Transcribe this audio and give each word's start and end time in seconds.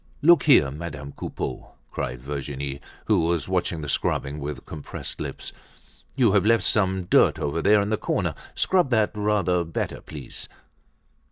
"Look 0.23 0.45
here, 0.45 0.71
Madame 0.71 1.11
Coupeau!" 1.11 1.73
cried 1.91 2.21
Virginie, 2.23 2.81
who 3.05 3.19
was 3.19 3.47
watching 3.47 3.81
the 3.81 3.87
scrubbing 3.87 4.39
with 4.39 4.65
compressed 4.65 5.21
lips, 5.21 5.53
"you 6.15 6.31
have 6.31 6.43
left 6.43 6.63
some 6.63 7.03
dirt 7.03 7.37
over 7.37 7.61
there 7.61 7.81
in 7.83 7.91
the 7.91 7.97
corner. 7.97 8.33
Scrub 8.55 8.89
that 8.89 9.11
rather 9.13 9.63
better 9.63 10.01
please." 10.01 10.49